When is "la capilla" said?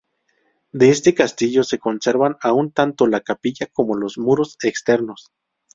3.05-3.67